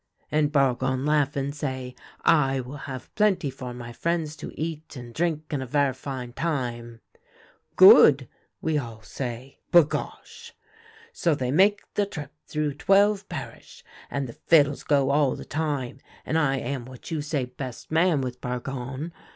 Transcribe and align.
"And 0.31 0.51
Bargon 0.51 1.05
laugh 1.05 1.35
and 1.35 1.53
say:' 1.55 1.93
I 2.45 2.59
will 2.59 2.77
have 2.89 3.13
plenty 3.13 3.51
for 3.51 3.71
my 3.71 3.93
friends 3.93 4.35
to 4.37 4.51
eat 4.59 4.95
and 4.95 5.13
drink 5.13 5.43
and 5.51 5.61
a 5.61 5.67
ver' 5.67 5.93
fine 5.93 6.33
time.' 6.33 7.01
"'Good!' 7.75 8.27
we 8.63 8.79
all 8.79 9.03
sa} 9.03 9.49
—'Bagosh!'" 9.71 10.53
So 11.21 11.35
they 11.35 11.51
make 11.51 11.83
the 11.93 12.07
trip 12.07 12.31
through 12.47 12.73
twelve 12.79 13.29
parish, 13.29 13.83
and 14.09 14.25
the 14.27 14.33
fiddles 14.47 14.81
go 14.83 15.11
all 15.11 15.35
the 15.35 15.45
time, 15.45 15.99
and 16.25 16.35
I 16.35 16.57
am 16.57 16.85
what 16.85 17.11
you 17.11 17.21
say 17.21 17.45
best 17.45 17.91
man 17.91 18.21
with 18.21 18.41
Bargon. 18.41 19.13